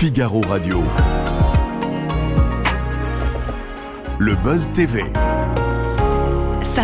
[0.00, 0.84] Figaro Radio.
[4.20, 5.02] Le Buzz TV.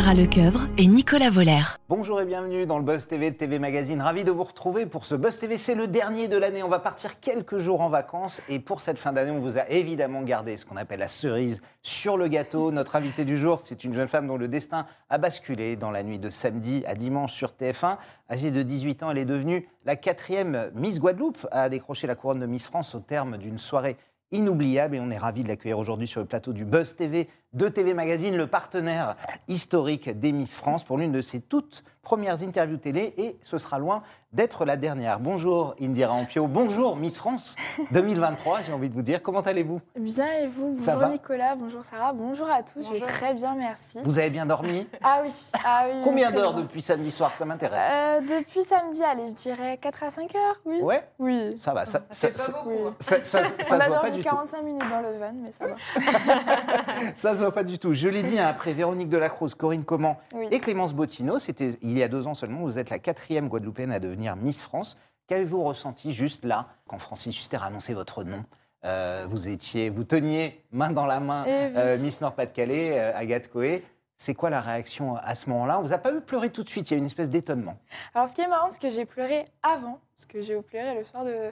[0.04, 1.62] Sarah Lecoeuvre et Nicolas Voller.
[1.88, 4.02] Bonjour et bienvenue dans le Buzz TV de TV Magazine.
[4.02, 5.56] Ravi de vous retrouver pour ce Buzz TV.
[5.56, 6.62] C'est le dernier de l'année.
[6.62, 8.42] On va partir quelques jours en vacances.
[8.50, 11.62] Et pour cette fin d'année, on vous a évidemment gardé ce qu'on appelle la cerise
[11.80, 12.70] sur le gâteau.
[12.70, 16.02] Notre invitée du jour, c'est une jeune femme dont le destin a basculé dans la
[16.02, 17.96] nuit de samedi à dimanche sur TF1.
[18.30, 22.40] Âgée de 18 ans, elle est devenue la quatrième Miss Guadeloupe à décrocher la couronne
[22.40, 23.96] de Miss France au terme d'une soirée
[24.34, 27.68] inoubliable et on est ravi de l'accueillir aujourd'hui sur le plateau du Buzz TV de
[27.68, 29.16] TV Magazine, le partenaire
[29.48, 33.78] historique des Miss France pour l'une de ses toutes premières interviews télé et ce sera
[33.78, 34.02] loin
[34.34, 35.20] d'être la dernière.
[35.20, 37.54] Bonjour Indira Ampio, bonjour Miss France
[37.92, 39.22] 2023, j'ai envie de vous dire.
[39.22, 39.80] Comment allez-vous?
[39.98, 40.76] Bien et vous?
[40.78, 41.14] Ça Bonjour va?
[41.14, 44.00] Nicolas, bonjour Sarah, bonjour à tous, je vais très bien, merci.
[44.04, 44.86] Vous avez bien dormi?
[45.02, 45.32] Ah oui,
[45.64, 46.00] ah oui.
[46.02, 47.32] Combien d'heures depuis samedi soir?
[47.32, 47.80] Ça m'intéresse.
[47.94, 50.80] Euh, Depuis samedi, allez, je dirais 4 à 5 heures, oui.
[50.82, 51.54] Ouais Oui.
[51.56, 52.86] Ça va, ça, Ça ça, fait pas ça- beaucoup.
[52.88, 52.94] hein.
[52.98, 54.28] ça- ça- ça On se a voit pas dormi du tout.
[54.28, 55.74] 45 minutes dans le van, mais ça va.
[57.14, 57.92] Ça se voit pas du tout.
[57.92, 60.46] Je l'ai dit hein, après Véronique Delacruz, Corinne Comment Oui.
[60.50, 62.60] et Clémence Bottineau, c'était il y a deux ans seulement.
[62.60, 64.96] Vous êtes la quatrième Guadeloupéenne à devenir Miss France.
[65.26, 68.44] Qu'avez-vous ressenti juste là quand Francis Huster a annoncé votre nom
[68.84, 73.48] Euh, Vous étiez, vous teniez main dans la main Eh euh, Miss Nord-Pas-de-Calais, euh, Agathe
[73.48, 73.82] Coé.
[74.16, 75.78] C'est quoi la réaction à ce moment-là?
[75.78, 76.90] On vous a pas vu pleurer tout de suite.
[76.90, 77.78] Il y a une espèce d'étonnement.
[78.14, 81.04] Alors, ce qui est marrant, c'est que j'ai pleuré avant, parce que j'ai pleuré le
[81.04, 81.50] soir de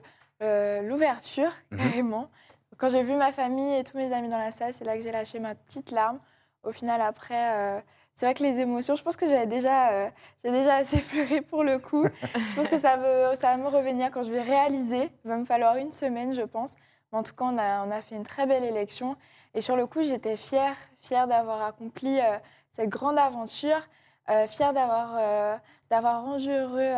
[0.87, 1.79] l'ouverture, Mhm.
[1.79, 2.31] carrément.
[2.83, 5.05] Quand j'ai vu ma famille et tous mes amis dans la salle, c'est là que
[5.05, 6.19] j'ai lâché ma petite larme.
[6.65, 7.81] Au final, après, euh,
[8.13, 10.11] c'est vrai que les émotions, je pense que j'avais déjà, euh,
[10.43, 12.05] j'ai déjà assez pleuré pour le coup.
[12.05, 15.13] je pense que ça, va me revenir quand je vais réaliser.
[15.25, 16.75] Il va me falloir une semaine, je pense.
[17.13, 19.15] Mais en tout cas, on a, on a fait une très belle élection.
[19.55, 22.37] Et sur le coup, j'étais fière, fière d'avoir accompli euh,
[22.73, 23.87] cette grande aventure,
[24.29, 25.57] euh, fière d'avoir euh,
[25.89, 26.93] rendu heureux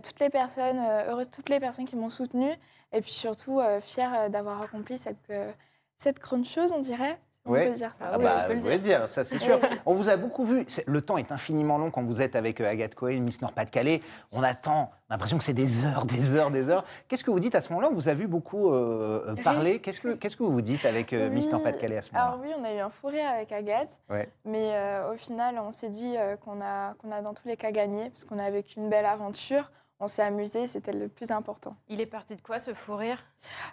[0.00, 2.54] toutes les personnes, heureuses toutes les personnes qui m'ont soutenue,
[2.92, 5.50] et puis surtout euh, fière euh, d'avoir accompli cette, euh,
[5.98, 7.18] cette grande chose, on dirait.
[7.44, 7.66] On Ouais.
[7.68, 8.10] peut dire ça.
[8.12, 8.78] Ah oui, bah, on peut le dire.
[8.78, 9.58] dire, ça c'est sûr.
[9.86, 10.66] On vous a beaucoup vu.
[10.86, 14.02] Le temps est infiniment long quand vous êtes avec Agathe Cohen, Miss Nord-Pas-de-Calais.
[14.32, 16.84] On attend, on a l'impression que c'est des heures, des heures, des heures.
[17.06, 17.88] Qu'est-ce que vous dites à ce moment-là?
[17.90, 19.78] On vous a vu beaucoup euh, parler.
[19.80, 21.52] Qu'est-ce que, qu'est-ce que vous dites avec euh, Miss Oui.
[21.52, 22.32] Nord-Pas-de-Calais à ce moment-là?
[22.32, 24.28] Alors oui, on a eu un fou rire avec Agathe, Ouais.
[24.44, 27.70] mais euh, au final, on s'est dit qu'on a, qu'on a dans tous les cas
[27.70, 29.70] gagné, parce qu'on a vécu une belle aventure.
[30.00, 31.74] On s'est amusé, c'était le plus important.
[31.88, 33.18] Il est parti de quoi ce fou rire?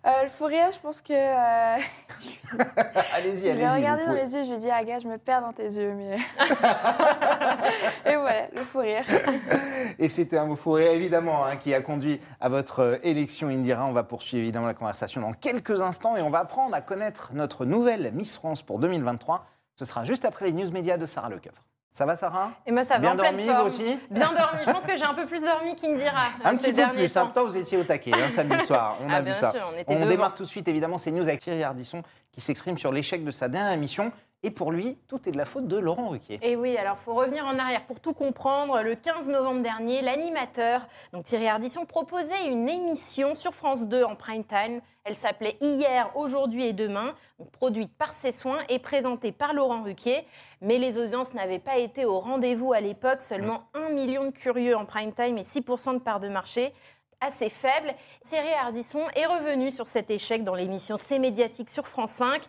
[0.07, 1.77] Euh, le fou rire, je pense que euh,
[3.13, 3.57] Allez-y, je allez-y.
[3.57, 4.21] l'ai regardé dans pouvez.
[4.23, 6.15] les yeux, je lui ai dit Agathe, je me perds dans tes yeux, mais
[8.05, 9.03] et voilà, le fou rire.
[9.99, 13.85] Et c'était un mot fourré, évidemment, hein, qui a conduit à votre euh, élection, Indira.
[13.85, 17.33] On va poursuivre évidemment la conversation dans quelques instants et on va apprendre à connaître
[17.33, 19.45] notre nouvelle Miss France pour 2023.
[19.75, 21.64] Ce sera juste après les news médias de Sarah Lecoeuvre.
[21.95, 22.51] Ça va, Sarah?
[22.65, 23.97] Et moi, ça va Bien en dormi, vous aussi?
[24.11, 24.59] Bien dormi.
[24.67, 27.13] Je pense que j'ai un peu plus dormi qu'Indira Un petit peu plus.
[27.13, 28.97] Pourtant, vous étiez au taquet, hein, samedi soir.
[29.01, 29.51] On Ah, a bien vu ça.
[29.51, 32.41] sûr, on était On démarre tout de suite, évidemment, ces news avec Thierry Ardisson qui
[32.41, 34.11] s'exprime sur l'échec de sa dernière émission.
[34.45, 36.37] Et pour lui, tout est de la faute de Laurent Ruquier.
[36.43, 38.79] Et oui, alors faut revenir en arrière pour tout comprendre.
[38.83, 44.15] Le 15 novembre dernier, l'animateur, donc Thierry Ardisson, proposait une émission sur France 2 en
[44.15, 44.81] prime time.
[45.03, 47.15] Elle s'appelait Hier, aujourd'hui et demain,
[47.53, 50.27] produite par ses soins et présentée par Laurent Ruquier.
[50.61, 54.75] Mais les audiences n'avaient pas été au rendez-vous à l'époque, seulement 1 million de curieux
[54.77, 56.71] en prime time et 6% de part de marché
[57.21, 57.93] assez faible.
[58.23, 62.41] Thierry Ardisson est revenu sur cet échec dans l'émission C'est médiatique sur France 5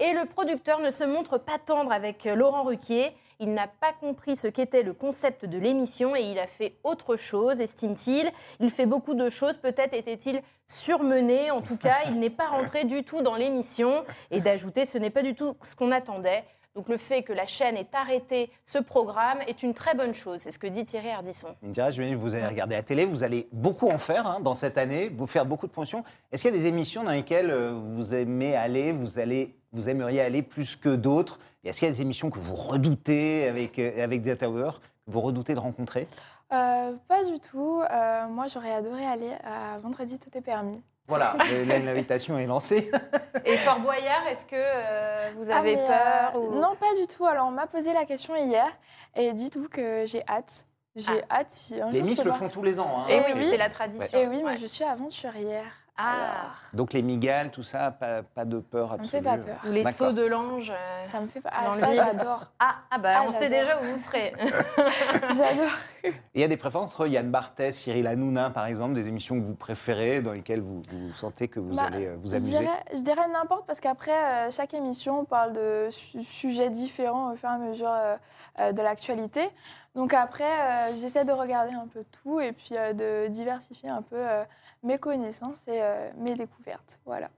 [0.00, 3.12] et le producteur ne se montre pas tendre avec euh, Laurent Ruquier.
[3.40, 7.16] Il n'a pas compris ce qu'était le concept de l'émission et il a fait autre
[7.16, 8.30] chose, estime-t-il.
[8.60, 11.50] Il fait beaucoup de choses, peut-être était-il surmené.
[11.50, 14.04] En tout cas, il n'est pas rentré du tout dans l'émission.
[14.30, 16.44] Et d'ajouter, ce n'est pas du tout ce qu'on attendait.
[16.74, 20.40] Donc le fait que la chaîne ait arrêté ce programme est une très bonne chose.
[20.40, 21.54] C'est ce que dit Thierry Ardisson.
[21.62, 24.76] Indira, je vous allez regarder la télé, vous allez beaucoup en faire hein, dans cette
[24.76, 26.02] année, vous faire beaucoup de promotions.
[26.32, 29.88] Est-ce qu'il y a des émissions dans lesquelles euh, vous aimez aller, vous, allez, vous
[29.88, 31.38] aimeriez aller plus que d'autres?
[31.62, 34.80] Et Est-ce qu'il y a des émissions que vous redoutez avec, euh, avec des intervieweurs,
[34.80, 36.08] que vous redoutez de rencontrer?
[36.52, 37.82] Euh, pas du tout.
[37.90, 40.82] Euh, moi, j'aurais adoré aller à Vendredi, tout est permis.
[41.06, 41.34] Voilà,
[41.66, 42.90] là, l'invitation est lancée.
[43.44, 46.94] Et Fort Boyard, est-ce que euh, vous avez Ah, mais, peur euh, ou- Non, pas
[46.98, 47.26] du tout.
[47.26, 48.66] Alors, on m'a posé la question hier
[49.14, 50.64] et dites-vous que j'ai hâte.
[50.96, 51.50] J'ai hâte.
[51.50, 53.00] si un Les jour Miss le font tous les ans.
[53.00, 53.06] hein.
[53.08, 53.44] Et Eh oui, oui.
[53.44, 54.18] c'est la tradition.
[54.18, 54.56] Et oui, mais Ouais.
[54.56, 55.64] je suis aventurière.
[55.96, 59.22] Ah, Donc les migales, tout ça, pas, pas de peur ça me absolue.
[59.22, 59.56] fait pas peur.
[59.64, 60.70] ou les sauts de l'ange.
[60.70, 61.50] euh, Ça me fait pas.
[61.52, 62.46] Ah, ça, j'adore.
[62.58, 64.32] Ah, ah bah Ah, on sait déjà où vous serez.
[65.36, 65.70] J'adore.
[66.02, 69.40] Et il y a des préférences entre Yann Barthès, Cyril Hanouna, par exemple, des émissions
[69.40, 72.34] que vous préférez, dans lesquelles vous, vous sentez que vous Bah, allez euh, vous Je
[72.36, 77.32] amuser dirais, je dirais n'importe parce qu'après, euh, chaque émission parle de su- sujets différents
[77.32, 78.16] au fur et à mesure euh,
[78.58, 79.48] euh, de l'actualité.
[79.94, 84.02] Donc après, euh, j'essaie de regarder un peu tout et puis euh, de diversifier un
[84.02, 84.44] peu euh,
[84.82, 85.80] mes connaissances et
[86.16, 86.98] mes découvertes.
[87.06, 87.30] Voilà.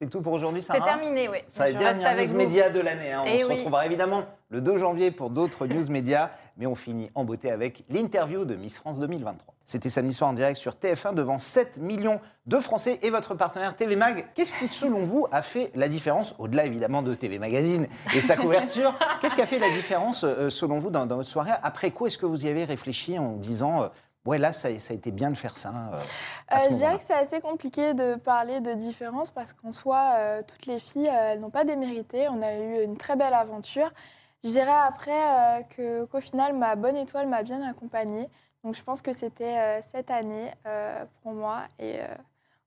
[0.00, 1.38] C'est tout pour aujourd'hui, C'est Sarah terminé, oui.
[1.48, 2.36] Ça, Je reste avec news vous.
[2.38, 3.12] média de l'année.
[3.12, 3.22] hein.
[3.24, 3.54] On Eh se oui.
[3.54, 6.28] retrouvera évidemment le 2 janvier pour d'autres news médias,
[6.58, 9.54] mais on finit en beauté avec l'interview de Miss France 2023.
[9.64, 13.74] C'était samedi soir en direct sur TF1 devant 7 millions de Français et votre partenaire
[13.74, 14.26] TV Mag.
[14.34, 18.36] Qu'est-ce qui, selon vous, a fait la différence, au-delà évidemment de TV Magazine et sa
[18.36, 21.52] couverture, qu'est-ce qui a fait la différence, euh, selon vous, dans, dans votre soirée?
[21.62, 23.88] Après quoi est-ce que vous y avez réfléchi en disant, euh,
[24.26, 25.96] ouais, là, ça, ça a été bien de faire ça euh,
[26.52, 30.42] Euh, je dirais que c'est assez compliqué de parler de différence parce qu'en soi, euh,
[30.46, 32.28] toutes les filles, euh, elles n'ont pas démérité.
[32.28, 33.90] On a eu une très belle aventure.
[34.44, 38.28] Je dirais après que- qu'au final, ma bonne étoile m'a bien accompagnée.
[38.62, 40.52] Donc je pense que c'était cette année
[41.22, 41.62] pour moi.
[41.78, 41.98] Et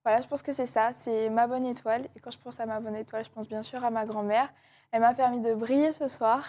[0.03, 2.03] voilà, je pense que c'est ça, c'est ma bonne étoile.
[2.15, 4.51] Et quand je pense à ma bonne étoile, je pense bien sûr à ma grand-mère.
[4.91, 6.43] Elle m'a permis de briller ce soir.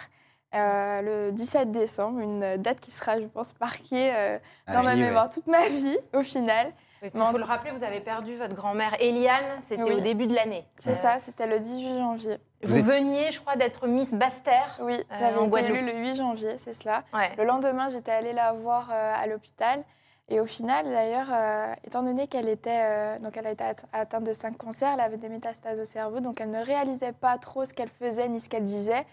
[0.53, 4.37] Euh, le 17 décembre, une date qui sera, je pense, marquée euh,
[4.67, 4.97] à dans ma ouais.
[4.97, 6.71] mémoire toute ma vie, au final.
[7.03, 9.93] Il Mais en faut le rappeler, vous avez perdu votre grand-mère Eliane, c'était Oui.
[9.93, 10.67] au début de l'année.
[10.77, 12.37] C'est Euh, ça, c'était le 18 janvier.
[12.63, 14.77] Vous Vous, êtes- veniez, je crois, d'être Miss Basse-Terre.
[14.81, 17.03] Oui, Euh, j'avais en été élue le 8 janvier, c'est cela.
[17.11, 17.31] Ouais.
[17.37, 19.83] Le lendemain, j'étais allée la voir euh, à l'hôpital.
[20.29, 23.75] Et au final, d'ailleurs, euh, étant donné qu'elle était, euh, donc elle a été at-
[23.93, 27.37] atteinte de cinq cancers, elle avait des métastases au cerveau, donc elle ne réalisait pas
[27.39, 29.05] trop ce qu'elle faisait ni ce qu'elle disait.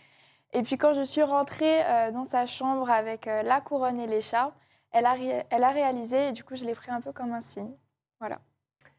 [0.52, 4.06] Et puis quand je suis rentrée euh, dans sa chambre avec euh, la couronne et
[4.06, 4.54] l'écharpe,
[4.92, 5.16] elle a,
[5.50, 7.72] elle a réalisé et du coup, je l'ai pris un peu comme un signe.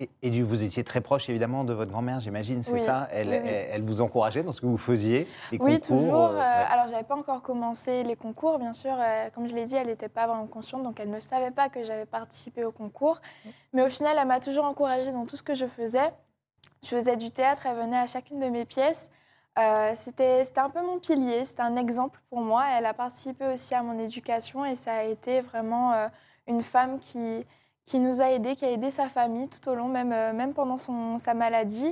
[0.02, 3.10] Et, et vous étiez très proche évidemment de votre grand-mère, j'imagine, c'est Oui, ça?
[3.12, 3.50] Elle, oui, oui.
[3.50, 6.16] elle, elle vous encourageait dans ce que vous faisiez les Oui, concours, toujours.
[6.16, 6.68] euh, euh, ouais.
[6.70, 8.96] Alors, j'avais pas encore commencé les concours, bien sûr.
[8.98, 11.68] euh, comme je l'ai dit, elle n'était pas vraiment consciente, donc elle ne savait pas
[11.68, 13.20] que j'avais participé au concours.
[13.74, 16.14] Mais au final, elle m'a toujours encouragée dans tout ce que je faisais.
[16.82, 19.12] Je faisais du théâtre, elle venait à chacune de mes pièces.
[19.58, 22.66] Euh, c'était un peu mon pilier, c'était un exemple pour moi.
[22.78, 26.08] Elle a participé aussi à mon éducation et ça a été vraiment euh,
[26.48, 27.46] une femme qui,
[27.86, 30.54] qui nous a aidés, qui a aidé sa famille tout au long, même, euh, même
[30.54, 31.88] pendant son, sa maladie.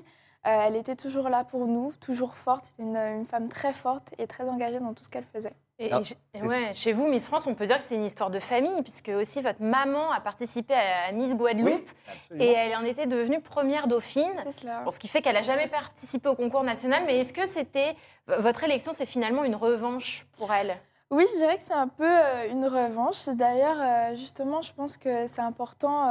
[0.45, 2.65] Euh, elle était toujours là pour nous, toujours forte.
[2.65, 5.56] C'était une femme très forte et très engagée dans tout ce qu'elle faisait.
[5.79, 7.83] Et, Ah, et ch- et c'est- ouais, chez vous, Miss France, on peut dire que
[7.83, 11.88] c'est une histoire de famille, puisque aussi votre maman a participé à, Miss Guadeloupe
[12.31, 14.33] Oui, et elle en était devenue première dauphine.
[14.44, 14.81] C'est cela.
[14.83, 17.95] Bon, ce qui fait qu'elle n'a jamais participé au concours national, mais est-ce que c'était
[18.27, 20.77] votre élection, c'est finalement une revanche pour elle?
[21.09, 23.27] Oui, je dirais que c'est un peu euh, une revanche.
[23.29, 26.09] D'ailleurs, euh, justement, je pense que c'est important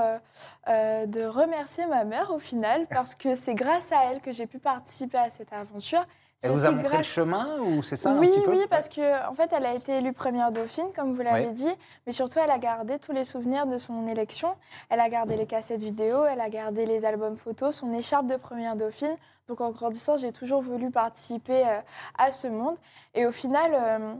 [0.69, 4.47] euh, de remercier ma mère au final, parce que c'est grâce à elle que j'ai
[4.47, 6.07] pu participer à cette aventure.
[6.43, 8.89] Elle vous a montré le chemin ou c'est ça oui, un petit peu oui, parce
[8.89, 11.73] que en fait, elle a été élue première dauphine, comme vous l'avez dit,
[12.07, 14.55] mais surtout, elle a gardé tous les souvenirs de son élection.
[14.91, 18.37] Elle a gardé les cassettes vidéo, elle a gardé les albums photos, son écharpe de
[18.37, 19.17] première dauphine.
[19.49, 21.81] Donc, en grandissant, j'ai toujours voulu participer euh,
[22.19, 22.77] à ce monde.
[23.15, 24.15] Et au final, euh,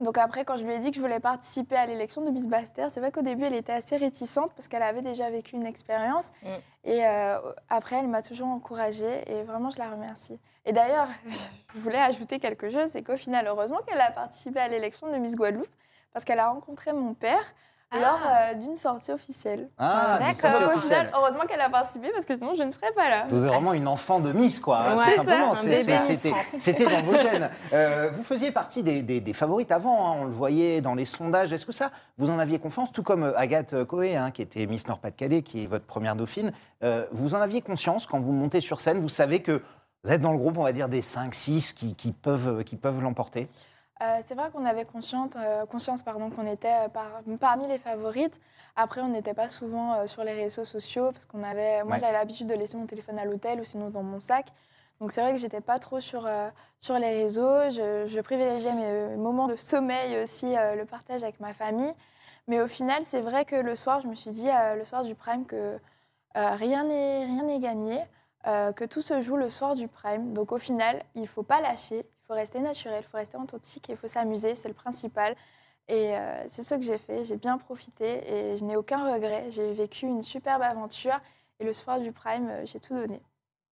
[0.00, 2.46] donc après, quand je lui ai dit que je voulais participer à l'élection de Miss
[2.46, 5.64] Basse-Terre, c'est vrai qu'au début, elle était assez réticente parce qu'elle avait déjà vécu une
[5.64, 6.32] expérience.
[6.42, 6.48] Mm.
[6.84, 7.38] Et euh,
[7.70, 10.38] après, elle m'a toujours encouragée et vraiment, je la remercie.
[10.66, 11.08] Et d'ailleurs,
[11.74, 15.16] je voulais ajouter quelque chose, c'est qu'au final, heureusement qu'elle a participé à l'élection de
[15.16, 15.66] Miss Guadeloupe
[16.12, 17.54] parce qu'elle a rencontré mon père
[17.92, 17.98] Ah.
[18.00, 19.68] lors euh, d'une sortie officielle.
[19.78, 20.74] Ah, D'accord.
[20.74, 23.26] au final, heureusement qu'elle a participé parce que sinon, je ne serais pas là.
[23.28, 24.80] Vous êtes vraiment une enfant de Miss, quoi.
[24.96, 25.20] Ouais, Miss
[26.58, 27.48] C'était dans vos gènes.
[27.72, 31.04] Euh, vous faisiez partie des, des- des favorites avant, hein, on le voyait dans les
[31.04, 31.52] sondages.
[31.52, 34.66] Est-ce que ça, vous en aviez confiance Tout comme euh, Agathe Coé, hein, qui était
[34.66, 36.52] Miss Nord-Pas-de-Calais, qui est votre première dauphine.
[36.82, 39.62] Euh, vous en aviez conscience quand vous montez sur scène Vous savez que
[40.04, 43.00] vous êtes dans le groupe, on va dire, des 5-6 qui, qui peuvent, qui peuvent
[43.00, 43.48] l'emporter?
[44.02, 47.78] Euh, c'est vrai qu'on avait conscience, euh, conscience pardon, qu'on était euh, par- parmi les
[47.78, 48.40] favorites.
[48.76, 51.82] Après, on n'était pas souvent euh, sur les réseaux sociaux parce qu'on avait.
[51.82, 52.00] Moi, Ouais.
[52.00, 54.48] j'avais l'habitude de laisser mon téléphone à l'hôtel ou sinon dans mon sac.
[55.00, 56.26] Donc c'est vrai que j'étais pas trop sur,
[56.80, 57.68] sur les réseaux.
[57.70, 61.92] Je, je privilégiais mes moments de sommeil aussi, le partage avec ma famille.
[62.48, 65.14] Mais au final, c'est vrai que le soir, je me suis dit, le soir du
[65.14, 65.78] prime, que
[66.34, 68.02] rien n'est gagné,
[68.44, 70.32] que tout se joue le soir du prime.
[70.32, 73.96] Donc au final, il faut pas lâcher, faut rester naturel, il faut rester authentique, il
[73.96, 75.34] faut s'amuser, c'est le principal.
[75.88, 79.44] Et euh, c'est ce que j'ai fait, j'ai bien profité et je n'ai aucun regret.
[79.50, 81.18] J'ai vécu une superbe aventure
[81.60, 83.20] et le soir du prime, euh, j'ai tout donné.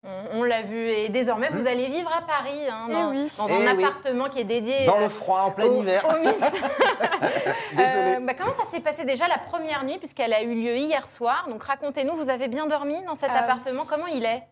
[0.03, 3.31] On, on l'a vu, et désormais, vous allez vivre à Paris, hein, Eh dans, oui.
[3.37, 3.85] dans Eh un oui.
[3.85, 6.03] appartement qui est dédié Dans euh, le froid, en plein au- hiver.
[6.09, 6.41] au Miss.
[7.77, 8.17] Désolé.
[8.17, 11.07] Euh, bah, comment ça s'est passé déjà la première nuit, puisqu'elle a eu lieu hier
[11.07, 11.47] soir?
[11.49, 14.43] Donc racontez-nous, vous avez bien dormi dans cet Ah appartement Comment il est?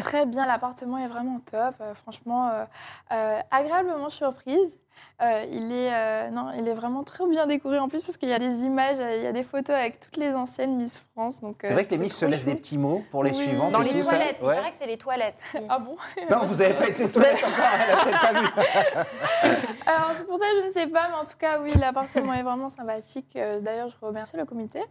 [0.00, 1.74] Très bien, l'appartement est vraiment top.
[1.80, 2.64] euh, franchement, euh,
[3.12, 4.78] euh, agréablement surprise.
[5.22, 8.30] Euh, il, est, euh, non, il est vraiment très bien décoré en plus parce qu'il
[8.30, 11.40] y a des images, il y a des photos avec toutes les anciennes Miss France.
[11.42, 13.30] donc, C'est euh, vrai que les Miss se trop laissent des petits mots pour les
[13.30, 13.36] Oui.
[13.46, 13.72] suivantes.
[13.72, 14.04] Dans les tout ça.
[14.16, 14.56] toilettes, il Ouais.
[14.56, 15.38] paraît que c'est les toilettes.
[15.68, 15.96] Ah bon?
[16.30, 18.46] Non, vous n'avez pas été aux toilettes encore, elle a peut-être pas vu.
[19.86, 22.32] Alors, c'est pour ça que je ne sais pas, mais en tout cas, oui, l'appartement
[22.32, 23.34] est vraiment sympathique.
[23.34, 24.82] D'ailleurs, je remercie le comité.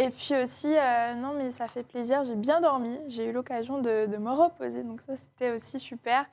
[0.00, 3.78] Et puis aussi, euh, non, mais ça fait plaisir, j'ai bien dormi, j'ai eu l'occasion
[3.78, 6.24] de, de me reposer, donc ça, c'était aussi super.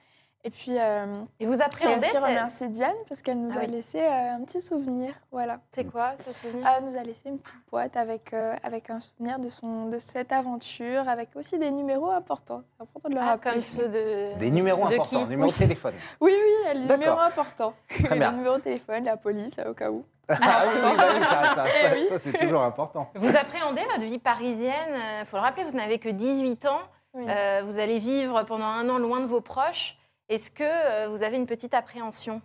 [0.44, 1.08] Et puis, euh,
[1.40, 3.72] Et vous appréhendez aussi c'est- remercier Diane parce qu'elle nous Ah a oui.
[3.72, 5.16] laissé euh, un petit souvenir.
[5.32, 5.60] Voilà.
[5.72, 6.68] C'est quoi ce souvenir?
[6.68, 9.98] Elle nous a laissé une petite boîte avec, euh, avec un souvenir de, son, de
[9.98, 12.62] cette aventure, avec aussi des numéros importants.
[12.78, 13.54] C'est important de le Ah, rappeler.
[13.54, 14.36] comme ceux de.
[14.40, 15.30] Des numéros de importants, qui?
[15.32, 15.96] numéros de téléphone.
[16.22, 17.74] Oui, oui, les numéros importants.
[17.90, 18.30] Très bien.
[18.30, 20.06] le numéro de téléphone, la police, là, au cas où.
[20.42, 22.08] Ah oui, oui, bah oui, ça, ça- Eh ça- oui.
[22.08, 23.10] ça, c'est toujours important.
[23.16, 26.80] Vous appréhendez votre vie parisienne Il faut le rappeler, vous n'avez que 18 ans.
[27.14, 27.26] Oui.
[27.30, 29.98] Euh, vous allez vivre pendant un an loin de vos proches.
[30.28, 32.42] Est-ce que euh, vous avez une petite appréhension?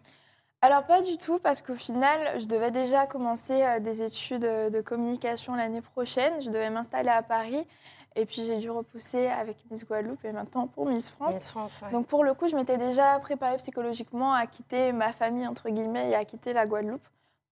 [0.62, 4.68] Alors pas du tout, parce qu'au final, je devais déjà commencer euh, des études euh,
[4.70, 6.40] de communication l'année prochaine.
[6.42, 7.66] Je devais m'installer à Paris.
[8.16, 11.34] Et puis j'ai dû repousser avec Miss Guadeloupe et maintenant pour Miss France.
[11.36, 11.90] Miss France, ouais.
[11.92, 16.10] Donc pour le coup, je m'étais déjà préparée psychologiquement à quitter ma famille, entre guillemets,
[16.10, 17.06] et à quitter la Guadeloupe.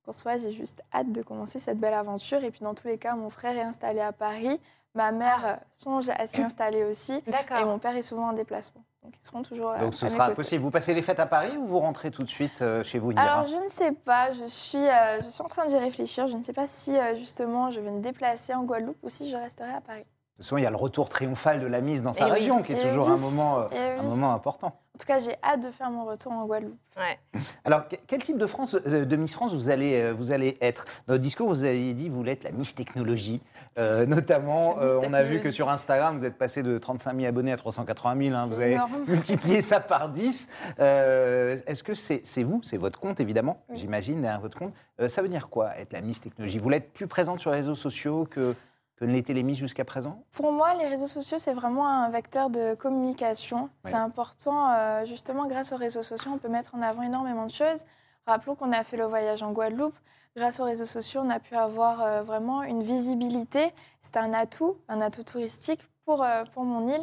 [0.09, 2.43] Pour soi, j'ai juste hâte de commencer cette belle aventure.
[2.43, 4.59] Et puis dans tous les cas, mon frère est installé à Paris.
[4.95, 7.23] Ma mère euh, songe à s'y installer aussi.
[7.27, 7.67] Et D'accord.
[7.67, 8.83] mon père est souvent en déplacement.
[9.03, 10.37] Donc ils seront toujours euh, Donc ce mes sera côtés.
[10.37, 10.63] possible.
[10.63, 13.11] Vous passez les fêtes à Paris ou vous rentrez tout de suite euh, chez vous,
[13.11, 14.33] Indira Alors, je ne sais pas.
[14.33, 16.27] Je suis, euh, je suis en train d'y réfléchir.
[16.27, 19.29] Je ne sais pas si, euh, justement, je vais me déplacer en Guadeloupe ou si
[19.31, 20.07] je resterai à Paris.
[20.39, 22.31] De toute façon, il y a le retour triomphal de la mise dans sa Eh
[22.31, 22.39] oui.
[22.39, 24.07] région, qui est Eh toujours oui, un, moment, euh, eh un oui.
[24.09, 24.69] moment important.
[24.69, 26.79] En tout cas, j'ai hâte de faire mon retour en Guadeloupe.
[26.97, 27.19] Ouais.
[27.65, 30.57] Alors, que- quel type de, France, euh, de Miss France vous allez, euh, vous allez
[30.61, 30.85] être?
[31.09, 33.41] Dans votre discours, vous avez dit que vous voulez être la Miss Technologie.
[33.81, 37.17] Euh, notamment, Miss euh, on a vu que sur Instagram, vous êtes passé de 35
[37.17, 38.37] 000 abonnés à 380 000.
[38.37, 38.47] hein.
[38.47, 38.93] Vous avez énorme.
[39.09, 40.49] multiplié ça par 10.
[40.79, 43.77] Euh, Est-ce que c'est vous C'est votre compte, évidemment, Oui.
[43.77, 44.73] j'imagine, derrière votre compte.
[45.01, 46.59] Euh, ça veut dire quoi, être la Miss Technologie?
[46.59, 48.55] Vous voulez être plus présente sur les réseaux sociaux que,
[48.99, 50.25] que ne l'étaient les Miss jusqu'à présent?
[50.33, 53.63] Pour moi, les réseaux sociaux, c'est vraiment un vecteur de communication.
[53.63, 53.91] Ouais.
[53.91, 57.51] C'est important, euh, justement, grâce aux réseaux sociaux, on peut mettre en avant énormément de
[57.53, 57.85] choses.
[58.27, 59.97] Rappelons qu'on a fait le voyage en Guadeloupe.
[60.37, 63.73] Grâce aux réseaux sociaux, on a pu avoir euh, vraiment une visibilité.
[64.01, 67.03] C'est un atout, un atout touristique pour, euh, pour mon île.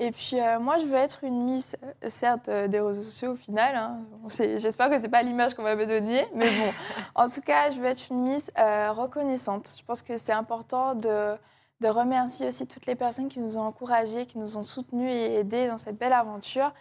[0.00, 3.32] Et puis, euh, moi, je veux être une Miss, euh, certes, euh, des réseaux sociaux
[3.32, 3.76] au final.
[3.76, 4.00] hein.
[4.28, 6.26] J'espère que ce n'est pas l'image qu'on va me donner.
[6.34, 6.72] Mais bon,
[7.14, 9.72] en tout cas, je veux être une Miss euh, reconnaissante.
[9.78, 11.36] Je pense que c'est important de
[11.80, 15.34] de remercier aussi toutes les personnes qui nous ont encouragés, qui nous ont soutenus et
[15.40, 16.72] aidés dans cette belle aventure.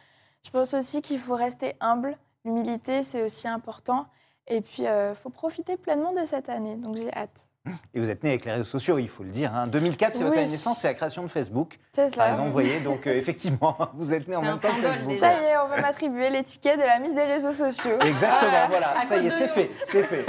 [0.46, 2.16] Je pense aussi qu'il faut rester humble.
[2.46, 4.06] L'humilité, c'est aussi important.
[4.48, 6.76] Et puis, il faut profiter pleinement de cette année.
[6.78, 7.48] Donc, j'ai hâte.
[7.94, 9.54] Et vous êtes né avec les réseaux sociaux, il faut le dire.
[9.56, 9.68] hein.
[9.68, 10.40] 2004, c'est votre Oui.
[10.40, 11.80] année de naissance, c'est la création de Facebook.
[11.94, 12.30] C'est Par cela.
[12.32, 15.14] exemple, vous voyez, donc euh, effectivement, vous êtes né en même temps que Facebook.
[15.14, 17.98] Ça y est, on va m'attribuer l'étiquette de la mise des réseaux sociaux.
[18.02, 20.26] Exactement, voilà, À ça y est, c'est fait, c'est fait.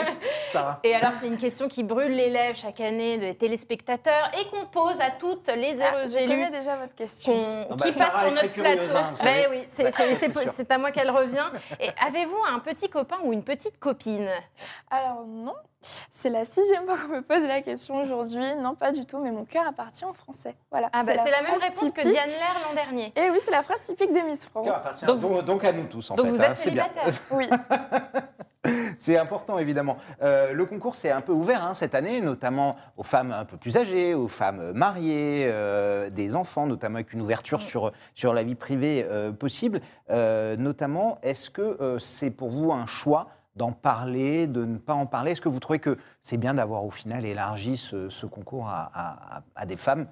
[0.52, 4.48] Sarah Et alors, c'est une question qui brûle les lèvres chaque année des téléspectateurs et
[4.50, 7.32] qu'on pose à toutes les Ah, heureuses je élus connais déjà votre question.
[7.32, 8.96] qu'on- Ah bah, qui Sarah passent sur notre plateau.
[8.96, 9.46] hein, savez.
[9.50, 9.90] oui, c'est- Bah,
[10.74, 11.46] à moi qu'elle revient.
[12.06, 14.28] Avez-vous un petit copain ou une petite copine?
[14.90, 15.54] Alors non,
[16.10, 18.54] c'est la sixième fois qu'on me pose la question aujourd'hui.
[18.56, 20.54] Non, pas du tout, mais mon cœur appartient aux Français.
[20.70, 20.88] Voilà.
[20.92, 22.00] Ah bah, c'est la même réponse que.
[22.02, 23.12] Diane Lair l'an dernier.
[23.16, 24.68] Et oui, c'est la phrase typique des Miss France.
[25.06, 26.32] donc, donc, donc à nous tous, en Donc fait.
[26.32, 26.54] vous hein, êtes bien.
[26.54, 27.04] célibataire.
[27.30, 27.48] Oui.
[28.96, 29.98] C'est important, évidemment.
[30.22, 33.56] Euh, le concours, c'est un peu ouvert hein, cette année, notamment aux femmes un peu
[33.58, 38.42] plus âgées, aux femmes mariées, euh, des enfants, notamment avec une ouverture sur, sur la
[38.42, 39.80] vie privée euh, possible.
[40.10, 44.94] Euh, notamment, est-ce que euh, c'est pour vous un choix d'en parler, de ne pas
[44.94, 48.26] en parler Est-ce que vous trouvez que c'est bien d'avoir au final élargi ce, ce
[48.26, 50.06] concours à, à- à- à des femmes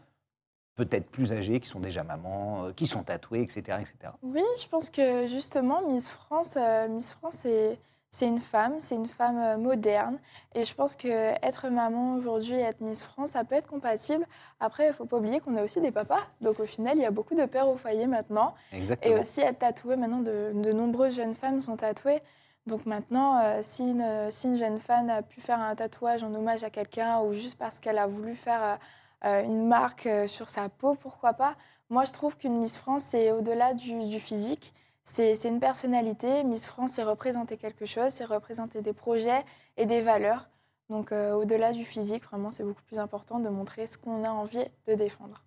[0.75, 3.79] peut-être plus âgées, qui sont déjà mamans, euh, qui sont tatouées, etc.
[3.81, 4.13] etc.
[4.23, 7.79] Oui, je pense que justement, Miss France, euh, Miss France, c'est
[8.15, 10.19] c'est une femme, c'est une femme euh, moderne.
[10.55, 14.27] Et je pense que être maman aujourd'hui et être Miss France, ça peut être compatible.
[14.61, 16.21] Après, il ne faut pas oublier qu'on a aussi des papas.
[16.43, 18.55] Donc au final, il y a beaucoup de pères au foyer maintenant.
[18.73, 19.19] Et Exactement.
[19.21, 22.21] aussi être tatouée, maintenant, de, de nombreuses jeunes femmes sont tatouées.
[22.67, 26.71] Donc maintenant, euh, si, une, jeune femme a pu faire un tatouage en hommage à
[26.71, 28.77] quelqu'un ou juste parce qu'elle a voulu faire euh,
[29.25, 31.57] euh, une marque sur sa peau, pourquoi pas
[31.91, 34.75] Moi, je trouve qu'une Miss France, c'est au-delà du, physique.
[35.05, 36.45] C'est une personnalité.
[36.45, 39.45] Miss France, c'est représenter quelque chose, c'est représenter des projets
[39.77, 40.49] et des valeurs.
[40.89, 44.65] Donc au-delà du physique, vraiment, c'est beaucoup plus important de montrer ce qu'on a envie
[44.87, 45.43] de défendre.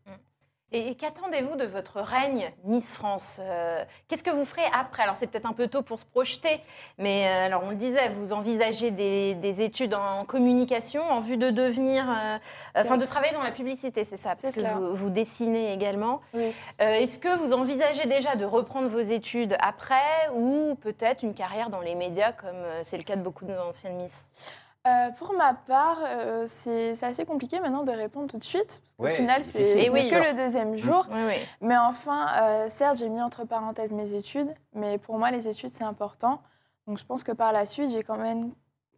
[0.75, 5.03] Et, et qu'attendez-vous de votre règne Miss France Euh, Qu'est-ce que vous ferez après?
[5.03, 6.59] Alors c'est peut-être un peu tôt pour se projeter,
[6.97, 11.37] mais euh, alors on le disait, vous envisagez des, des études en communication en vue
[11.37, 12.37] de devenir, euh,
[12.75, 14.73] enfin de travailler dans la publicité, c'est ça, parce que ça.
[14.73, 16.19] vous, vous dessinez également.
[16.33, 16.53] Oui.
[16.79, 21.81] Est-ce que vous envisagez déjà de reprendre vos études après ou peut-être une carrière dans
[21.81, 24.25] les médias comme c'est le cas de beaucoup de nos anciennes Miss?
[24.87, 28.81] Euh, pour ma part, euh, c'est c'est assez compliqué maintenant de répondre tout de suite.
[28.97, 30.19] Parce qu'au final, c'est difficile, que sûr.
[30.19, 31.07] le deuxième jour.
[31.11, 31.33] Oui, oui.
[31.61, 35.71] Mais enfin, euh, certes, j'ai mis entre parenthèses mes études, mais pour moi, les études,
[35.73, 36.41] c'est important.
[36.85, 38.53] Donc, je pense que par la suite, j'ai quand même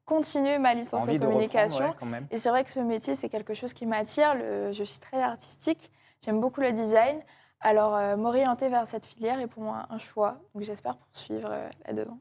[0.06, 1.86] continué ma licence Envie en de reprendre, communication.
[1.86, 2.28] ouais, quand même.
[2.32, 4.36] Et c'est vrai que ce métier, c'est quelque chose qui m'attire.
[4.36, 5.92] Le- Je suis très artistique.
[6.22, 7.22] J'aime beaucoup le design.
[7.62, 10.40] Alors, euh, m'orienter vers cette filière est pour moi un choix.
[10.54, 12.18] Donc, j'espère poursuivre euh, là-dedans.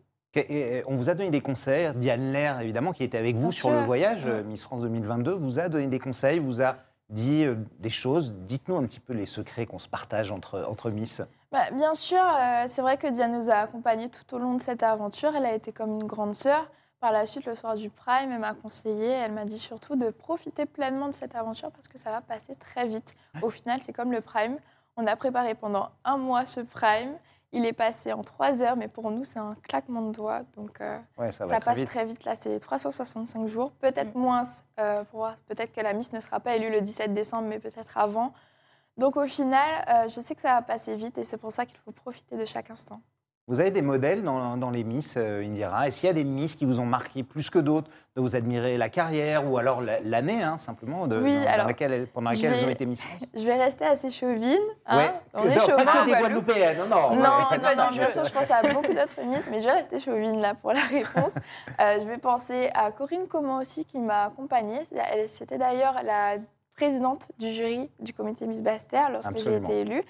[0.87, 1.93] On vous a donné des conseils.
[1.95, 4.31] Diane Lair, évidemment, qui était avec vous sur le voyage, Ouais.
[4.31, 6.77] euh, Miss France 2022, vous a donné des conseils, vous a
[7.09, 8.35] dit euh, des choses.
[8.47, 11.23] Dites-nous un petit peu les secrets qu'on se partage entre, entre Miss.
[11.53, 14.61] Bah, bien sûr, euh, c'est vrai que Diane nous a accompagnés tout au long de
[14.61, 15.35] cette aventure.
[15.37, 16.69] Elle a été comme une grande sœur.
[16.99, 20.09] Par la suite, le soir du Prime, elle m'a conseillé, elle m'a dit surtout de
[20.11, 23.15] profiter pleinement de cette aventure parce que ça va passer très vite.
[23.43, 24.57] Au final, c'est comme le Prime.
[24.97, 27.13] On a préparé pendant un mois ce Prime.
[27.53, 30.43] Il est passé en trois heures, mais pour nous, c'est un claquement de doigts.
[30.57, 31.87] Donc, euh, Ouais, ça très passe vite.
[31.87, 32.25] très vite.
[32.25, 34.43] Là, c'est 365 jours, peut-être moins
[34.81, 35.37] euh, pour voir.
[35.47, 38.33] Peut-être que la Miss ne sera pas élue le 17 décembre, mais peut-être avant.
[38.99, 41.67] Donc, au final, euh, je sais que ça va passer vite et c'est pour ça
[41.67, 43.01] qu'il faut profiter de chaque instant.
[43.49, 45.87] Vous avez des modèles dans, dans les Miss, euh, Indira?
[45.87, 48.35] Est-ce qu'il y a des Miss qui vous ont marqué plus que d'autres, de vous
[48.35, 51.93] admirer la carrière ou alors la- l'année, hein, simplement, de, Oui, dans, dans alors, laquelle
[51.93, 53.01] elles- pendant laquelle elles ont vais- été Miss
[53.37, 54.59] Je vais rester assez chauvine.
[54.87, 54.99] hein.
[54.99, 55.11] Ouais.
[55.35, 56.45] On Que- est chauvin pas que des Guadeloupe.
[56.47, 57.11] Guadeloupéennes, non, non.
[57.11, 59.73] Non, ouais, ça- non, bien sûr, je pense à beaucoup d'autres Miss, mais je vais
[59.75, 61.37] rester chauvine là pour la réponse.
[61.79, 64.81] Euh, je vais penser à Corinne Comment aussi qui m'a accompagnée.
[65.29, 66.39] C'était d'ailleurs la
[66.75, 70.03] présidente du jury du comité Miss Basse-Terre lorsque j'ai été élue.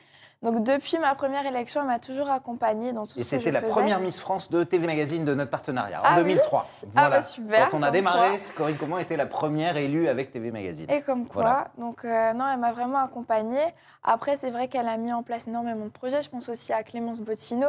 [0.42, 3.40] Donc depuis ma première élection, elle m'a toujours accompagnée dans tout Et ce que je
[3.40, 3.70] c'était la faisais.
[3.72, 6.64] première Miss France de TV Magazine de notre partenariat, en Ah oui 2003.
[6.94, 8.38] Ah bah super, Quand on a démarré.
[8.54, 10.90] Corinne Comment était la première élue avec TV Magazine.
[10.90, 11.68] Et comme quoi, Voilà.
[11.78, 13.64] donc euh, non, elle m'a vraiment accompagnée.
[14.04, 16.20] Après, c'est vrai qu'elle a mis en place énormément de projets.
[16.20, 17.68] Je pense aussi à Clémence Bottino.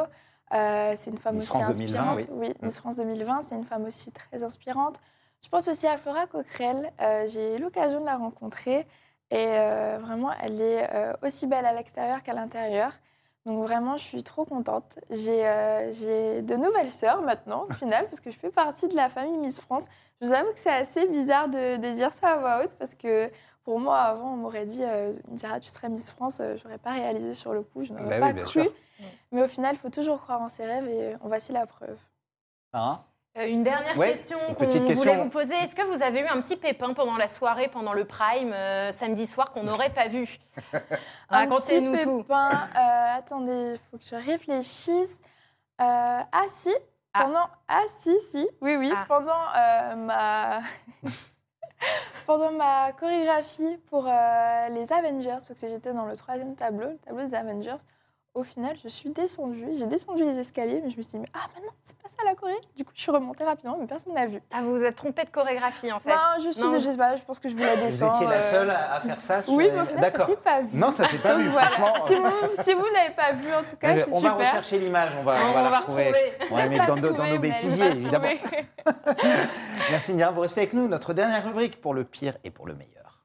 [0.54, 2.30] Euh, c'est une femme Miss aussi France 2020, inspirante.
[2.38, 2.50] oui.
[2.62, 2.66] Mm.
[2.66, 4.96] Miss France 2020, c'est une femme aussi très inspirante.
[5.42, 6.92] Je pense aussi à Flora Coquerel.
[7.02, 8.86] Euh, J'ai eu l'occasion de la rencontrer
[9.32, 12.92] et euh, vraiment, elle est euh, aussi belle à l'extérieur qu'à l'intérieur.
[13.46, 15.00] Donc vraiment, je suis trop contente.
[15.10, 18.96] J'ai euh, j'ai de nouvelles sœurs maintenant, au final, parce que je fais partie de
[18.96, 19.86] la famille Miss France.
[20.20, 22.94] Je vous avoue que c'est assez bizarre de, de dire ça à voix haute, parce
[22.96, 23.32] que
[23.64, 25.14] pour moi, avant, on m'aurait dit, euh,
[25.62, 28.42] tu serais Miss France, euh, j'aurais pas réalisé sur le coup, je n'aurais Bah pas
[28.42, 28.64] cru.
[28.64, 28.74] sûr.
[29.32, 31.98] Mais au final, il faut toujours croire en ses rêves et on voici la preuve.
[32.74, 33.02] Hein
[33.46, 35.12] Une dernière Ouais, question qu'on petite question.
[35.12, 35.54] voulait vous poser.
[35.56, 38.92] Est-ce que vous avez eu un petit pépin pendant la soirée, pendant le prime, euh,
[38.92, 40.40] samedi soir, qu'on n'aurait pas vu?
[41.30, 42.18] Un Racontez-nous petit tout.
[42.24, 45.22] pépin, euh, attendez, il faut que je réfléchisse.
[45.80, 45.84] Euh,
[46.32, 46.74] ah si,
[47.14, 47.24] Ah.
[47.26, 49.06] pendant ah si si, oui oui, Ah.
[49.08, 50.60] pendant euh, ma
[52.26, 56.98] pendant ma chorégraphie pour euh, les Avengers, parce que j'étais dans le troisième tableau, le
[56.98, 57.78] tableau des Avengers.
[58.38, 61.26] Au final, je suis descendue, j'ai descendu les escaliers, mais je me suis dit, mais,
[61.34, 62.54] ah, mais non, c'est pas ça la choré.
[62.76, 64.40] Du coup, je suis remontée rapidement, mais personne n'a vu.
[64.54, 66.12] Ah, vous vous êtes trompé de chorégraphie, en fait.
[66.12, 66.72] Non, je suis, Non.
[66.74, 68.14] je sais pas, je pense que je voulais Vous descendre.
[68.18, 70.28] étiez la euh, seule à, faire ça sur Oui, les- mais au final, ça D'accord.
[70.28, 70.78] s'est pas vu.
[70.78, 71.68] Non, ça s'est pas Donc vu, voilà.
[71.70, 72.06] franchement.
[72.06, 74.36] Si vous, si vous n'avez pas vu, en tout cas, c'est on super.
[74.38, 76.08] va rechercher l'image, on va, on On va la va retrouver.
[76.10, 76.32] retrouver.
[76.52, 78.28] On va la mettre dans, nos- dans bêtisiers, évidemment.
[79.90, 80.88] Merci Indira, vous restez avec nous.
[80.88, 83.24] Notre dernière rubrique pour le pire et pour le meilleur.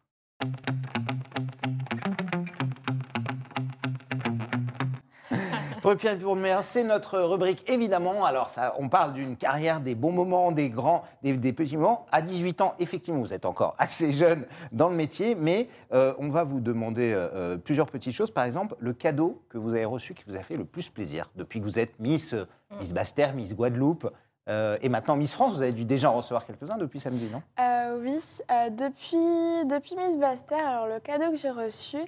[5.83, 8.25] Pour le meilleur, c'est notre rubrique évidemment.
[8.25, 12.07] Alors ça, on parle d'une carrière, des bons moments, des grands, des, des petits moments.
[12.12, 16.29] À 18 ans, effectivement, vous êtes encore assez jeune dans le métier, mais euh, on
[16.29, 18.31] va vous demander euh, euh, plusieurs petites choses.
[18.31, 21.29] Par exemple, le cadeau que vous avez reçu qui vous a fait le plus plaisir
[21.35, 22.47] depuis que vous êtes Miss, euh,
[22.79, 24.09] Miss Basse-Terre, Miss Guadeloupe.
[24.49, 27.42] euh, et maintenant Miss France, vous avez dû déjà en recevoir quelques-uns depuis samedi, non?
[27.59, 28.21] Euh, oui,
[28.53, 31.99] euh, depuis, depuis Miss Basse-Terre, alors le cadeau que j'ai reçu,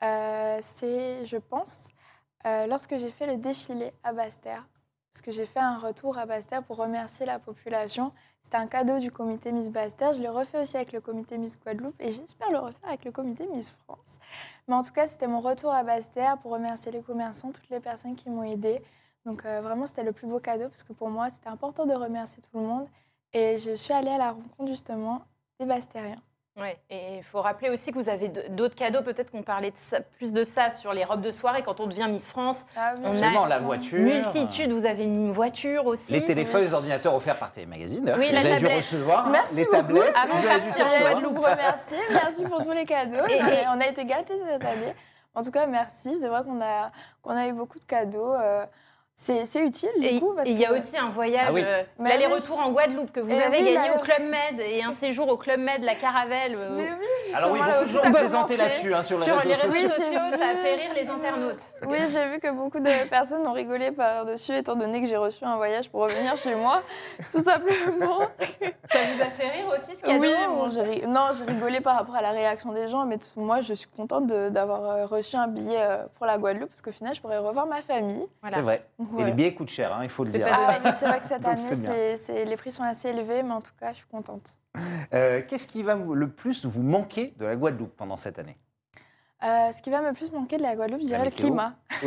[0.00, 1.88] c'est, je pense,
[2.46, 4.66] euh, lorsque j'ai fait le défilé à Basse-Terre.
[5.12, 8.12] Parce que j'ai fait un retour à Basse-Terre pour remercier la population.
[8.42, 10.12] C'était un cadeau du comité Miss Basse-Terre.
[10.12, 13.10] Je l'ai refait aussi avec le comité Miss Guadeloupe et j'espère le refaire avec le
[13.10, 14.18] comité Miss France.
[14.68, 17.80] Mais en tout cas, c'était mon retour à Basse-Terre pour remercier les commerçants, toutes les
[17.80, 18.82] personnes qui m'ont aidée.
[19.26, 21.94] Donc euh, vraiment, c'était le plus beau cadeau parce que pour moi, c'était important de
[21.94, 22.86] remercier tout le monde.
[23.32, 25.22] Et je suis allée à la rencontre justement
[25.58, 26.16] des Bastériens.
[26.60, 26.78] Ouais.
[26.90, 29.02] Et il faut rappeler aussi que vous avez d'autres cadeaux.
[29.02, 31.86] Peut-être qu'on parlait de ça- plus de ça sur les robes de soirée quand on
[31.86, 32.66] devient Miss France.
[32.76, 33.98] Ah oui, On a Absolument, la voiture.
[34.00, 34.72] Multitude.
[34.72, 36.12] Vous avez une voiture aussi.
[36.12, 36.66] Les téléphones, Oui.
[36.66, 38.04] les ordinateurs offerts par Télé Magazine.
[38.04, 38.76] d'ailleurs, Oui, que la vous avez dû tablette.
[38.78, 39.26] recevoir.
[39.26, 39.76] hein, Merci les beaucoup.
[39.76, 40.14] tablettes.
[40.22, 40.86] Avant vous de avez dû partir.
[41.20, 41.94] Je vous remercie.
[42.10, 43.26] Merci pour tous les cadeaux.
[43.28, 44.94] Et- et- On a été gâtés cette année.
[45.34, 46.18] En tout cas, merci.
[46.20, 46.90] C'est vrai qu'on a,
[47.22, 48.34] qu'on a eu beaucoup de cadeaux.
[48.34, 48.66] euh,
[49.44, 50.32] c'est utile, du Et coup.
[50.34, 51.62] parce et il y a que- aussi un voyage, Ah oui.
[51.64, 52.64] euh, Mais l'aller-retour oui.
[52.64, 55.36] en Guadeloupe que vous avez oui, gagné l'aller- au Club Med et un séjour au
[55.36, 56.54] Club Med, la Caravelle.
[56.56, 58.56] euh, Mais oui, Alors oui, beaucoup de gens commencé.
[58.56, 60.20] là-dessus hein, sur les réseaux les réseaux sociaux.
[60.30, 61.60] Ça a fait rire les internautes.
[61.86, 65.44] Oui, j'ai vu que beaucoup de personnes ont rigolé par-dessus, étant donné que j'ai reçu
[65.44, 66.82] un voyage pour revenir chez moi,
[67.30, 68.20] tout simplement.
[68.90, 71.80] Ça vous a fait rire aussi ce cadeau Oui, ou- bon, ri- non, j'ai rigolé
[71.80, 75.06] par rapport à la réaction des gens, mais tout- moi, je suis contente d'avoir euh,
[75.06, 78.26] reçu un billet euh, pour la Guadeloupe, parce qu'au final, je pourrais revoir ma famille.
[78.40, 78.56] Voilà.
[78.56, 78.82] C'est vrai.
[79.18, 80.46] Et les billets coûtent cher, hein, il faut le dire.
[80.96, 83.98] c'est vrai que cette année, les prix sont assez élevés, mais en tout cas, je
[83.98, 84.48] suis contente.
[85.14, 88.56] Euh, Qu'est-ce qui va vous- le plus vous manquer de la Guadeloupe pendant cette année?
[89.42, 91.72] Euh, ce qui va me plus manquer de la Guadeloupe, je dirais le climat.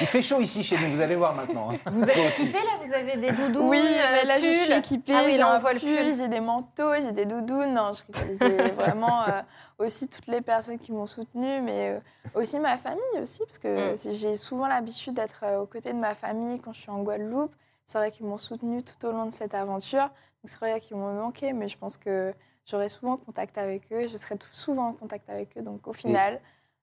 [0.00, 1.70] Il fait chaud ici chez nous, vous allez voir maintenant.
[1.70, 1.76] hein.
[1.86, 3.80] Vous êtes équipés là Vous avez des doudous Oui,
[4.12, 6.14] mais là, je suis équipée, Ah oui, j'ai un pull, pull.
[6.16, 7.72] j'ai des manteaux, j'ai des doudounes.
[7.74, 9.42] Non, je vraiment euh,
[9.78, 12.00] aussi toutes les personnes qui m'ont soutenue, mais euh,
[12.40, 13.96] aussi ma famille aussi, parce que Mm.
[14.12, 17.54] j'ai souvent l'habitude d'être euh, aux côtés de ma famille quand je suis en Guadeloupe.
[17.86, 20.02] C'est vrai qu'ils m'ont soutenue tout au long de cette aventure.
[20.04, 22.34] Donc c'est vrai qu'ils m'ont manqué, mais je pense que
[22.66, 25.62] j'aurai souvent contact avec eux, je serai tout souvent en contact avec eux.
[25.62, 26.40] Donc au final,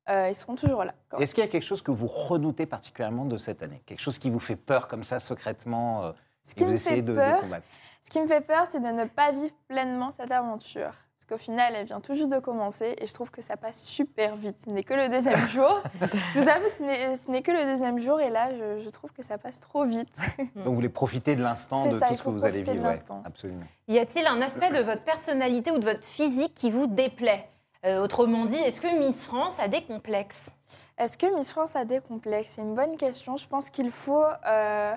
[0.10, 0.94] euh, ils seront toujours là.
[1.20, 3.82] Est-ce qu'il y a quelque chose que vous redoutez particulièrement de cette année?
[3.86, 6.12] Quelque chose qui vous fait peur comme ça, secrètement, euh,
[6.44, 7.66] Ce et qui vous me essayez fait de, combattre
[8.04, 10.92] Ce qui me fait peur, c'est de ne pas vivre pleinement cette aventure.
[11.30, 14.36] Qu'au final, elle vient tout juste de commencer et je trouve que ça passe super
[14.36, 14.62] vite.
[14.66, 15.80] Ce n'est que le deuxième jour.
[16.34, 19.12] Je vous avoue que ce n'est- que le deuxième jour et là, je, je trouve
[19.12, 20.18] que ça passe trop vite.
[20.56, 22.84] Donc vous voulez profiter de l'instant, de ça, tout ce que vous allez vivre.
[22.84, 23.64] ouais, absolument.
[23.88, 27.48] Y a-t-il un aspect de votre personnalité ou de votre physique qui vous déplaît?
[27.86, 30.50] Euh, Autrement dit, est-ce que Miss France a des complexes?
[30.98, 32.54] Est-ce que Miss France a des complexes?
[32.56, 33.38] C'est une bonne question.
[33.38, 34.96] Je pense qu'il faut, euh,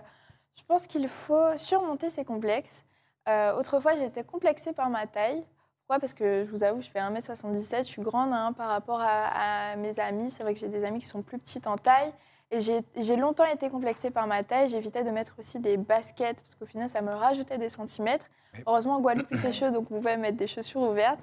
[0.56, 2.84] je pense qu'il faut surmonter ces complexes.
[3.28, 5.44] Euh, autrefois, j'étais complexée par ma taille.
[5.82, 6.00] Pourquoi?
[6.00, 9.72] Parce que je vous avoue, je fais 1m77, je suis grande hein, par rapport à,
[9.72, 10.30] à mes amis.
[10.30, 12.12] C'est vrai que j'ai des amis qui sont plus petites en taille.
[12.52, 14.68] Et j'ai longtemps été complexée par ma taille.
[14.68, 18.26] J'évitais de mettre aussi des baskets parce qu'au final, ça me rajoutait des centimètres.
[18.66, 21.18] Heureusement, en Guadeloupe, il fait chaud, donc on pouvait mettre des chaussures ouvertes.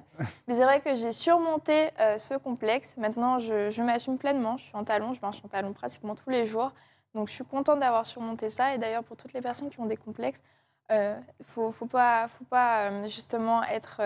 [0.48, 2.96] Mais c'est vrai que j'ai surmonté euh, ce complexe.
[2.96, 4.56] Maintenant, je, je m'assume pleinement.
[4.56, 6.72] Je suis en talons, je marche en talons pratiquement tous les jours.
[7.14, 8.74] Donc, je suis contente d'avoir surmonté ça.
[8.74, 10.42] Et d'ailleurs, pour toutes les personnes qui ont des complexes,
[10.90, 14.00] il ne faut, faut pas, faut pas euh, justement être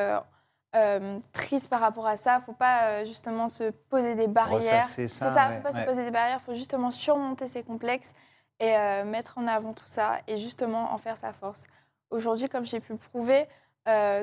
[0.75, 2.35] euh, triste par rapport à ça.
[2.35, 4.85] Il ne faut pas euh, justement se poser des barrières.
[4.85, 6.41] C'est ça, il ne faut pas se poser des barrières.
[6.43, 8.13] Il faut justement surmonter ces complexes
[8.61, 11.67] et euh, mettre en avant tout ça et justement en faire sa force.
[12.11, 13.47] Aujourd'hui, comme j'ai pu le prouver,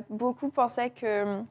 [0.10, 1.48] beaucoup pensaient que hum,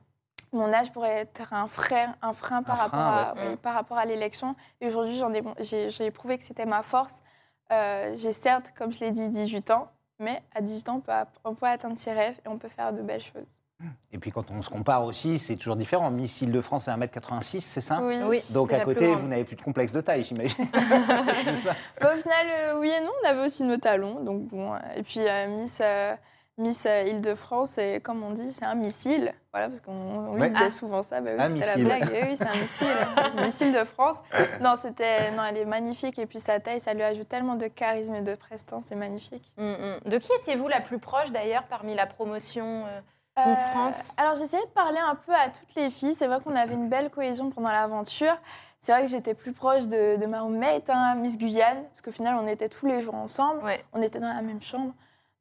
[0.52, 3.48] mon âge pourrait être un frein, un frein par, Un rapport, frein, à, ouais.
[3.50, 4.56] oui, par rapport à l'élection.
[4.80, 7.22] Et aujourd'hui, j'en ai, j'ai, prouvé que c'était ma force.
[7.70, 11.38] J'ai certes, comme je l'ai dit, 18 ans, mais à 18 ans, on peut, app-
[11.44, 13.62] on peut atteindre ses rêves et on peut faire de belles choses.
[14.12, 16.10] Et puis quand on se compare aussi, c'est toujours différent.
[16.10, 18.00] Miss Île-de-France, c'est 1m86, c'est ça?
[18.02, 18.16] Oui.
[18.26, 18.42] Oui.
[18.52, 20.66] Donc à côté, vous n'avez plus de complexe de taille, j'imagine.
[21.44, 21.74] c'est ça?
[22.00, 24.22] Bah, au final, euh, oui et non, on avait aussi nos talons.
[24.22, 26.14] Donc bon, euh, et puis euh, Miss, euh,
[26.58, 29.32] Miss euh, Île-de-France, c'est comme on dit, c'est un missile.
[29.52, 30.48] Voilà, parce qu'on Ouais.
[30.48, 30.70] disait Ah.
[30.70, 31.20] souvent ça.
[31.20, 31.84] Bah, oui, c'était la missile.
[31.84, 32.10] blague.
[32.12, 32.96] Eh oui, c'est un missile.
[33.44, 34.16] missile de France.
[34.60, 36.18] Non, c'était, non, elle est magnifique.
[36.18, 38.84] Et puis sa taille, ça lui ajoute tellement de charisme et de prestance.
[38.86, 39.54] C'est magnifique.
[39.56, 40.10] Mm, mm.
[40.10, 43.00] De qui étiez-vous la plus proche d'ailleurs parmi la promotion euh,
[43.48, 46.14] Miss Euh, France Alors j'essayais de parler un peu à toutes les filles.
[46.14, 48.36] C'est vrai qu'on avait une belle cohésion pendant l'aventure.
[48.80, 52.12] C'est vrai que j'étais plus proche de, de ma roommate, hein, Miss Guyane, parce qu'au
[52.12, 53.62] final on était tous les jours ensemble.
[53.62, 53.84] Ouais.
[53.92, 54.92] On était dans la même chambre.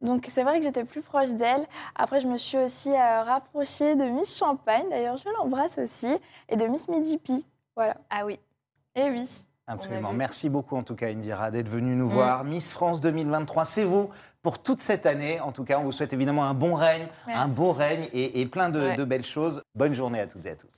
[0.01, 1.65] Donc c'est vrai que j'étais plus proche d'elle.
[1.95, 6.17] Après je me suis aussi euh, rapprochée de Miss Champagne, d'ailleurs je l'embrasse aussi,
[6.49, 7.45] et de Miss Midipi.
[7.75, 7.95] Voilà.
[8.09, 8.39] Ah oui.
[8.95, 9.45] Et oui.
[9.67, 10.13] Absolument.
[10.13, 12.13] Merci beaucoup en tout cas Indira d'être venue nous Mm.
[12.13, 12.43] voir.
[12.43, 14.09] Miss France 2023, c'est vous
[14.41, 15.39] pour toute cette année.
[15.39, 18.45] En tout cas, on vous souhaite évidemment un bon règne, un beau règne et, et
[18.45, 18.95] plein de, Ouais.
[18.95, 19.63] de belles choses.
[19.75, 20.71] Bonne journée à toutes et à tous.